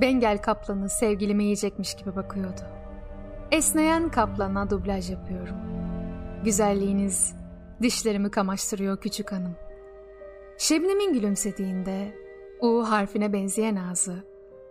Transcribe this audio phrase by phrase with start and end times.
[0.00, 2.60] Bengel kaplanı sevgilime yiyecekmiş gibi bakıyordu.
[3.50, 5.56] Esneyen kaplana dublaj yapıyorum.
[6.44, 7.34] Güzelliğiniz
[7.82, 9.56] dişlerimi kamaştırıyor küçük hanım.
[10.58, 12.14] Şebnem'in gülümsediğinde
[12.60, 14.24] U harfine benzeyen ağzı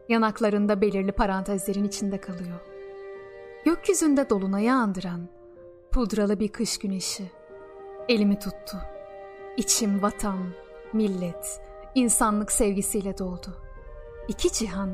[0.09, 2.59] yanaklarında belirli parantezlerin içinde kalıyor.
[3.65, 5.27] Gökyüzünde dolunayı andıran
[5.91, 7.31] pudralı bir kış güneşi
[8.09, 8.77] elimi tuttu.
[9.57, 10.39] İçim vatan,
[10.93, 11.61] millet,
[11.95, 13.57] insanlık sevgisiyle doldu.
[14.27, 14.89] İki cihan,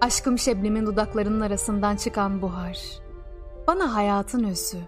[0.00, 2.78] aşkım Şebnem'in dudaklarının arasından çıkan buhar.
[3.66, 4.78] Bana hayatın özü,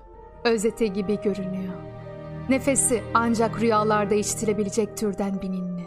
[0.45, 1.75] özeti gibi görünüyor.
[2.49, 5.87] Nefesi ancak rüyalarda içtirebilecek türden bininli.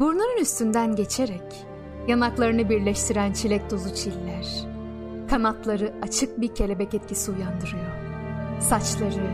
[0.00, 1.66] Burnunun üstünden geçerek
[2.08, 4.66] yanaklarını birleştiren çilek dozu çiller.
[5.30, 7.92] Kanatları açık bir kelebek etkisi uyandırıyor.
[8.60, 9.30] Saçları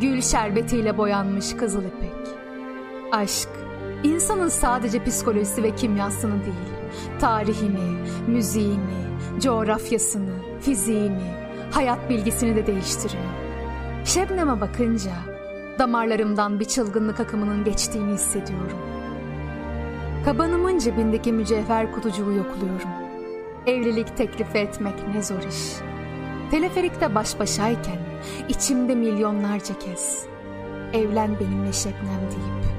[0.00, 2.12] gül şerbetiyle boyanmış kızıl ipek.
[3.12, 3.48] Aşk,
[4.04, 6.81] insanın sadece psikolojisi ve kimyasını değil,
[7.20, 9.02] tarihini, müziğini,
[9.40, 11.32] coğrafyasını, fiziğini,
[11.70, 13.24] hayat bilgisini de değiştiriyor.
[14.04, 15.12] Şebnem'e bakınca
[15.78, 18.78] damarlarımdan bir çılgınlık akımının geçtiğini hissediyorum.
[20.24, 22.90] Kabanımın cebindeki mücevher kutucuğu yokluyorum.
[23.66, 25.72] Evlilik teklifi etmek ne zor iş.
[26.50, 27.98] Teleferikte baş başayken
[28.48, 30.32] içimde milyonlarca kez
[30.92, 32.74] evlen benimle Şebnem deyip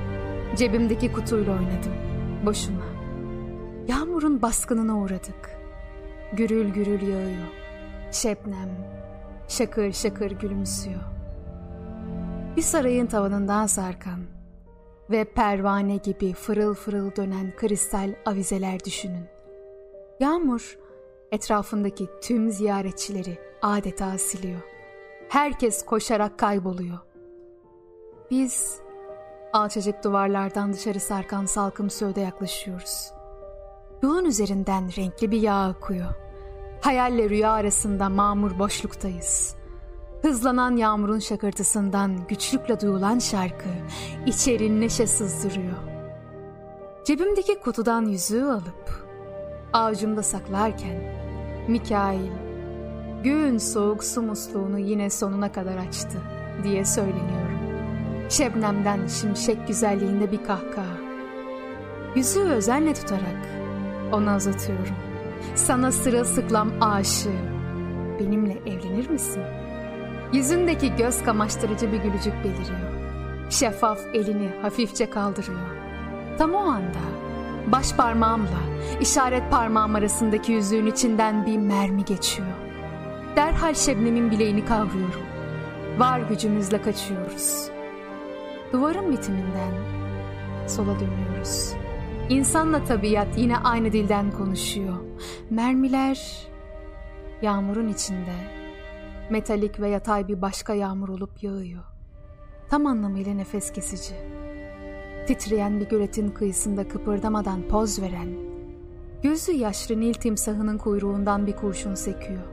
[0.58, 1.94] cebimdeki kutuyla oynadım
[2.46, 2.93] boşuna.
[3.88, 5.58] Yağmurun baskınına uğradık.
[6.34, 7.48] Gürül gürül yağıyor.
[8.12, 8.70] Şebnem
[9.48, 11.02] şakır şakır gülümsüyor.
[12.58, 14.20] Bir sarayın tavanından sarkan
[15.12, 19.26] ve pervane gibi fırıl fırıl dönen kristal avizeler düşünün.
[20.20, 20.78] Yağmur
[21.32, 24.62] etrafındaki tüm ziyaretçileri adeta siliyor.
[25.30, 27.00] Herkes koşarak kayboluyor.
[28.32, 28.80] Biz
[29.54, 33.23] alçacık duvarlardan dışarı sarkan salkım suyda yaklaşıyoruz.
[34.04, 36.14] Yolun üzerinden renkli bir yağ akıyor.
[36.82, 39.56] Hayalle rüya arasında mamur boşluktayız.
[40.22, 43.70] Hızlanan yağmurun şakırtısından güçlükle duyulan şarkı
[44.26, 45.78] içeri neşe sızdırıyor.
[47.06, 49.08] Cebimdeki kutudan yüzüğü alıp
[49.74, 51.04] avucumda saklarken
[51.68, 52.32] Mikail
[53.24, 56.22] gün soğuk su musluğunu yine sonuna kadar açtı
[56.64, 57.60] diye söyleniyorum.
[58.30, 60.98] Şebnemden şimşek güzelliğinde bir kahkaha.
[62.16, 63.63] Yüzüğü özenle tutarak
[64.14, 64.96] ona uzatıyorum.
[65.56, 67.54] Sana sırılsıklam aşığım.
[68.20, 69.44] Benimle evlenir misin?
[70.34, 72.94] Yüzündeki göz kamaştırıcı bir gülücük beliriyor.
[73.50, 75.60] Şeffaf elini hafifçe kaldırıyor.
[76.38, 77.04] Tam o anda
[77.68, 78.60] baş parmağımla
[79.02, 82.48] işaret parmağım arasındaki yüzüğün içinden bir mermi geçiyor.
[83.36, 85.24] Derhal Şebnem'in bileğini kavruyorum.
[85.98, 87.68] Var gücümüzle kaçıyoruz.
[88.74, 89.74] Duvarın bitiminden
[90.68, 91.74] sola dönüyoruz.
[92.30, 94.96] İnsanla tabiat yine aynı dilden konuşuyor.
[95.50, 96.48] Mermiler
[97.42, 98.36] yağmurun içinde
[99.30, 101.84] metalik ve yatay bir başka yağmur olup yağıyor.
[102.70, 104.14] Tam anlamıyla nefes kesici.
[105.28, 108.30] Titreyen bir göletin kıyısında kıpırdamadan poz veren,
[109.24, 112.44] gözü yaşlı Nil timsahının kuyruğundan bir kurşun sekiyor.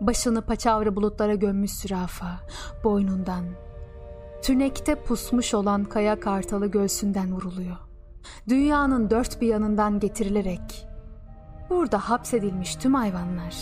[0.00, 2.40] Başını paçavra bulutlara gömmüş sürafa,
[2.84, 3.44] boynundan,
[4.42, 7.87] tünekte pusmuş olan kaya kartalı göğsünden vuruluyor.
[8.48, 10.88] Dünyanın dört bir yanından getirilerek,
[11.70, 13.54] burada hapsedilmiş tüm hayvanlar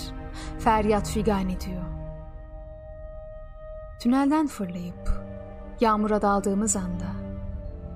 [0.59, 1.85] feryat figan ediyor.
[4.01, 5.11] Tünelden fırlayıp
[5.81, 7.27] yağmura daldığımız anda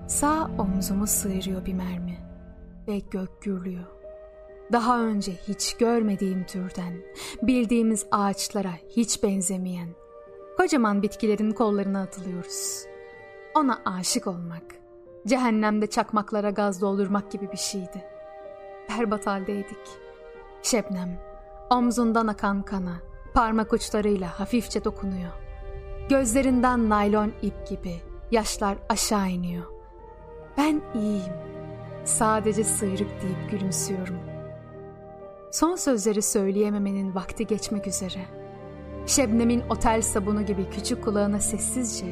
[0.07, 2.19] sağ omzumu sıyırıyor bir mermi
[2.89, 3.87] ve gök gürlüyor.
[4.73, 6.95] Daha önce hiç görmediğim türden,
[7.43, 9.89] bildiğimiz ağaçlara hiç benzemeyen,
[10.57, 12.85] kocaman bitkilerin kollarına atılıyoruz.
[13.55, 14.63] Ona aşık olmak,
[15.27, 18.05] cehennemde çakmaklara gaz doldurmak gibi bir şeydi.
[18.89, 19.79] Berbat haldeydik.
[20.63, 21.19] Şebnem,
[21.71, 22.97] omzundan akan kana,
[23.35, 25.33] parmak uçlarıyla hafifçe dokunuyor.
[26.09, 28.01] Gözlerinden naylon ip gibi
[28.31, 29.65] yaşlar aşağı iniyor.
[30.59, 31.35] Ben iyiyim.
[32.05, 34.17] Sadece sıyrık deyip gülümsüyorum.
[35.53, 38.25] Son sözleri söyleyememenin vakti geçmek üzere.
[39.07, 42.07] Şebnem'in otel sabunu gibi küçük kulağına sessizce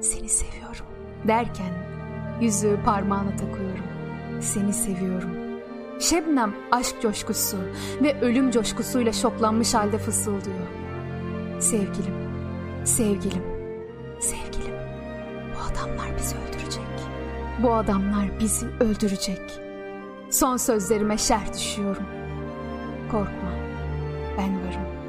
[0.00, 0.86] seni seviyorum
[1.28, 1.93] derken
[2.40, 3.84] yüzüğü parmağına takıyorum.
[4.40, 5.30] Seni seviyorum.
[6.00, 7.56] Şebnem aşk coşkusu
[8.02, 10.66] ve ölüm coşkusuyla şoklanmış halde fısıldıyor.
[11.60, 12.14] Sevgilim,
[12.84, 13.42] sevgilim,
[14.20, 14.74] sevgilim.
[15.54, 16.84] Bu adamlar bizi öldürecek.
[17.62, 19.60] Bu adamlar bizi öldürecek.
[20.30, 22.04] Son sözlerime şerh düşüyorum.
[23.10, 23.50] Korkma,
[24.38, 25.03] ben varım.